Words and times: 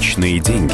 Личные 0.00 0.40
деньги. 0.40 0.72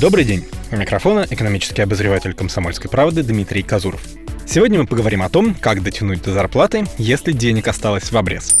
Добрый 0.00 0.24
день. 0.24 0.46
У 0.70 0.76
микрофона 0.76 1.26
экономический 1.28 1.82
обозреватель 1.82 2.34
«Комсомольской 2.34 2.88
правды» 2.88 3.24
Дмитрий 3.24 3.64
Казуров. 3.64 4.00
Сегодня 4.46 4.78
мы 4.78 4.86
поговорим 4.86 5.22
о 5.22 5.28
том, 5.28 5.56
как 5.56 5.82
дотянуть 5.82 6.22
до 6.22 6.32
зарплаты, 6.32 6.84
если 6.96 7.32
денег 7.32 7.66
осталось 7.66 8.12
в 8.12 8.16
обрез. 8.16 8.60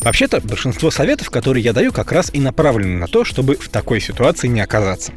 Вообще-то, 0.00 0.40
большинство 0.40 0.90
советов, 0.90 1.28
которые 1.28 1.62
я 1.62 1.74
даю, 1.74 1.92
как 1.92 2.12
раз 2.12 2.30
и 2.32 2.40
направлены 2.40 2.96
на 2.96 3.06
то, 3.06 3.26
чтобы 3.26 3.56
в 3.56 3.68
такой 3.68 4.00
ситуации 4.00 4.48
не 4.48 4.62
оказаться. 4.62 5.12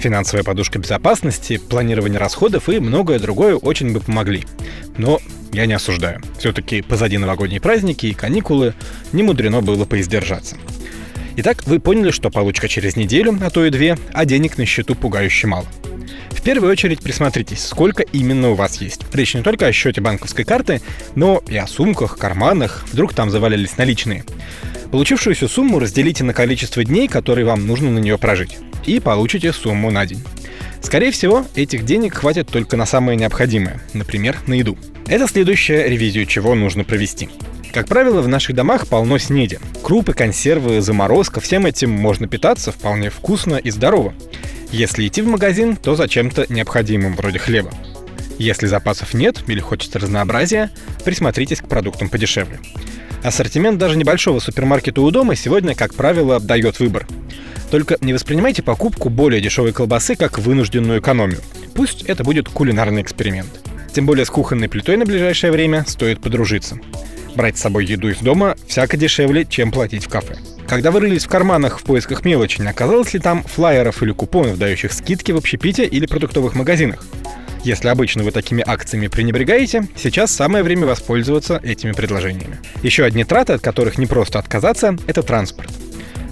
Финансовая 0.00 0.42
подушка 0.42 0.80
безопасности, 0.80 1.58
планирование 1.58 2.18
расходов 2.18 2.68
и 2.68 2.80
многое 2.80 3.20
другое 3.20 3.54
очень 3.54 3.92
бы 3.92 4.00
помогли. 4.00 4.44
Но 4.98 5.20
я 5.52 5.66
не 5.66 5.74
осуждаю. 5.74 6.20
Все-таки 6.36 6.82
позади 6.82 7.16
новогодние 7.16 7.60
праздники 7.60 8.06
и 8.06 8.12
каникулы 8.12 8.74
не 9.12 9.22
мудрено 9.22 9.62
было 9.62 9.84
поиздержаться. 9.84 10.56
Итак, 11.38 11.64
вы 11.66 11.80
поняли, 11.80 12.10
что 12.12 12.30
получка 12.30 12.66
через 12.66 12.96
неделю, 12.96 13.38
а 13.42 13.50
то 13.50 13.66
и 13.66 13.70
две, 13.70 13.98
а 14.14 14.24
денег 14.24 14.56
на 14.56 14.64
счету 14.64 14.94
пугающе 14.94 15.46
мало. 15.46 15.66
В 16.30 16.40
первую 16.40 16.72
очередь 16.72 17.02
присмотритесь, 17.02 17.62
сколько 17.62 18.02
именно 18.02 18.50
у 18.50 18.54
вас 18.54 18.80
есть. 18.80 19.02
Речь 19.12 19.34
не 19.34 19.42
только 19.42 19.66
о 19.66 19.72
счете 19.72 20.00
банковской 20.00 20.46
карты, 20.46 20.80
но 21.14 21.42
и 21.46 21.56
о 21.58 21.66
сумках, 21.66 22.16
карманах, 22.16 22.86
вдруг 22.90 23.12
там 23.12 23.30
завалились 23.30 23.76
наличные. 23.76 24.24
Получившуюся 24.90 25.46
сумму 25.46 25.78
разделите 25.78 26.24
на 26.24 26.32
количество 26.32 26.82
дней, 26.82 27.06
которые 27.06 27.44
вам 27.44 27.66
нужно 27.66 27.90
на 27.90 27.98
нее 27.98 28.16
прожить, 28.16 28.56
и 28.86 28.98
получите 28.98 29.52
сумму 29.52 29.90
на 29.90 30.06
день. 30.06 30.24
Скорее 30.80 31.10
всего, 31.10 31.44
этих 31.54 31.84
денег 31.84 32.14
хватит 32.14 32.48
только 32.48 32.78
на 32.78 32.86
самое 32.86 33.18
необходимое, 33.18 33.82
например, 33.92 34.38
на 34.46 34.54
еду. 34.54 34.78
Это 35.06 35.26
следующая 35.26 35.86
ревизию 35.88 36.24
чего 36.24 36.54
нужно 36.54 36.84
провести. 36.84 37.28
Как 37.76 37.88
правило, 37.88 38.22
в 38.22 38.28
наших 38.28 38.56
домах 38.56 38.86
полно 38.86 39.18
снеди. 39.18 39.60
Крупы, 39.82 40.14
консервы, 40.14 40.80
заморозка, 40.80 41.42
всем 41.42 41.66
этим 41.66 41.90
можно 41.90 42.26
питаться 42.26 42.72
вполне 42.72 43.10
вкусно 43.10 43.56
и 43.56 43.68
здорово. 43.68 44.14
Если 44.72 45.06
идти 45.06 45.20
в 45.20 45.26
магазин, 45.26 45.76
то 45.76 45.94
за 45.94 46.08
чем-то 46.08 46.46
необходимым, 46.48 47.14
вроде 47.14 47.38
хлеба. 47.38 47.70
Если 48.38 48.66
запасов 48.66 49.12
нет 49.12 49.44
или 49.46 49.60
хочется 49.60 49.98
разнообразия, 49.98 50.70
присмотритесь 51.04 51.60
к 51.60 51.68
продуктам 51.68 52.08
подешевле. 52.08 52.60
Ассортимент 53.22 53.76
даже 53.76 53.98
небольшого 53.98 54.40
супермаркета 54.40 55.02
у 55.02 55.10
дома 55.10 55.36
сегодня, 55.36 55.74
как 55.74 55.92
правило, 55.92 56.40
дает 56.40 56.80
выбор. 56.80 57.06
Только 57.70 57.98
не 58.00 58.14
воспринимайте 58.14 58.62
покупку 58.62 59.10
более 59.10 59.42
дешевой 59.42 59.74
колбасы 59.74 60.16
как 60.16 60.38
вынужденную 60.38 61.00
экономию. 61.00 61.42
Пусть 61.74 62.04
это 62.04 62.24
будет 62.24 62.48
кулинарный 62.48 63.02
эксперимент. 63.02 63.50
Тем 63.92 64.06
более 64.06 64.24
с 64.24 64.30
кухонной 64.30 64.70
плитой 64.70 64.96
на 64.96 65.04
ближайшее 65.04 65.52
время 65.52 65.84
стоит 65.86 66.22
подружиться. 66.22 66.80
Брать 67.36 67.58
с 67.58 67.60
собой 67.60 67.84
еду 67.84 68.08
из 68.08 68.18
дома 68.18 68.56
всяко 68.66 68.96
дешевле, 68.96 69.44
чем 69.44 69.70
платить 69.70 70.06
в 70.06 70.08
кафе. 70.08 70.36
Когда 70.66 70.90
вы 70.90 71.00
рылись 71.00 71.26
в 71.26 71.28
карманах 71.28 71.78
в 71.78 71.84
поисках 71.84 72.24
мелочи, 72.24 72.62
не 72.62 72.68
оказалось 72.68 73.12
ли 73.12 73.20
там 73.20 73.44
флайеров 73.44 74.02
или 74.02 74.12
купонов, 74.12 74.58
дающих 74.58 74.92
скидки 74.92 75.32
в 75.32 75.36
общепите 75.36 75.84
или 75.84 76.06
продуктовых 76.06 76.54
магазинах? 76.54 77.04
Если 77.62 77.88
обычно 77.88 78.24
вы 78.24 78.30
такими 78.30 78.64
акциями 78.66 79.08
пренебрегаете, 79.08 79.86
сейчас 79.96 80.30
самое 80.30 80.64
время 80.64 80.86
воспользоваться 80.86 81.60
этими 81.62 81.92
предложениями. 81.92 82.58
Еще 82.82 83.04
одни 83.04 83.22
траты, 83.24 83.52
от 83.52 83.60
которых 83.60 83.98
не 83.98 84.06
просто 84.06 84.38
отказаться, 84.38 84.96
это 85.06 85.22
транспорт. 85.22 85.70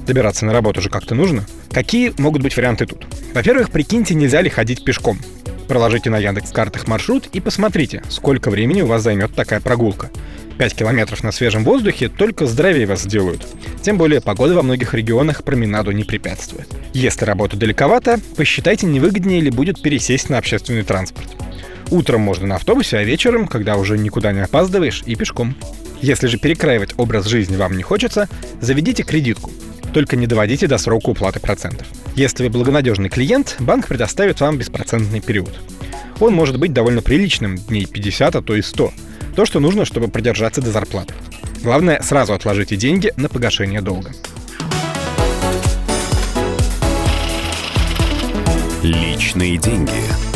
Добираться 0.07 0.47
на 0.47 0.55
работу 0.55 0.81
же 0.81 0.89
как-то 0.89 1.15
нужно. 1.15 1.45
Какие 1.71 2.15
могут 2.17 2.43
быть 2.43 2.57
варианты 2.57 2.87
тут? 2.87 3.07
Во-первых, 3.35 3.71
прикиньте, 3.71 4.15
нельзя 4.15 4.41
ли 4.41 4.49
ходить 4.49 4.85
пешком. 4.85 5.19
Проложите 5.69 6.11
на 6.11 6.19
Яндекс 6.19 6.53
картах 6.53 6.87
маршрут 6.87 7.29
и 7.33 7.41
посмотрите, 7.41 8.03
сколько 8.09 8.51
времени 8.51 8.83
у 8.83 8.87
вас 8.87 9.03
займет 9.03 9.35
такая 9.35 9.61
прогулка. 9.61 10.11
5 10.59 10.75
километров 10.75 11.25
на 11.25 11.33
свежем 11.33 11.65
воздухе 11.65 12.09
только 12.09 12.47
здоровее 12.47 12.87
вас 12.87 13.03
сделают. 13.03 13.47
Тем 13.83 13.99
более 13.99 14.21
погода 14.21 14.55
во 14.55 14.63
многих 14.63 14.95
регионах 14.95 15.43
променаду 15.43 15.91
не 15.91 16.05
препятствует. 16.05 16.69
Если 16.93 17.25
работа 17.25 17.57
далековато, 17.57 18.21
посчитайте, 18.37 18.87
невыгоднее 18.87 19.41
ли 19.41 19.51
будет 19.51 19.83
пересесть 19.83 20.31
на 20.31 20.39
общественный 20.39 20.85
транспорт. 20.85 21.29
Утром 21.91 22.21
можно 22.21 22.47
на 22.47 22.57
автобусе, 22.57 22.99
а 22.99 23.05
вечером, 23.05 23.49
когда 23.49 23.77
уже 23.77 23.99
никуда 23.99 24.33
не 24.33 24.41
опаздываешь, 24.41 25.03
и 25.07 25.17
пешком. 25.17 25.57
Если 26.01 26.27
же 26.29 26.39
перекраивать 26.39 26.95
образ 26.97 27.27
жизни 27.27 27.57
вам 27.57 27.77
не 27.77 27.83
хочется, 27.83 28.29
заведите 28.61 29.03
кредитку– 29.03 29.51
только 29.95 30.17
не 30.17 30.27
доводите 30.27 30.67
до 30.67 30.77
срока 30.77 31.11
уплаты 31.11 31.41
процентов. 31.41 31.87
Если 32.17 32.45
вы 32.45 32.51
благонадежный 32.51 33.09
клиент, 33.09 33.57
банк 33.59 33.89
предоставит 33.89 34.41
вам 34.41 34.57
беспроцентный 34.57 35.21
период. 35.21 35.51
Он 36.21 36.33
может 36.33 36.61
быть 36.61 36.73
довольно 36.73 37.03
приличным, 37.03 37.57
дней 37.57 37.87
50, 37.87 38.37
а 38.37 38.43
то 38.43 38.55
и 38.55 38.63
100. 38.63 38.93
То, 39.35 39.45
что 39.45 39.59
нужно, 39.59 39.85
чтобы 39.85 40.07
продержаться 40.07 40.63
до 40.63 40.71
зарплаты. 40.71 41.13
Главное, 41.65 42.01
сразу 42.03 42.33
отложите 42.33 42.77
деньги 42.77 43.13
на 43.17 43.29
погашение 43.29 43.81
долга. 43.81 44.13
Личные 48.83 49.57
деньги. 49.57 50.34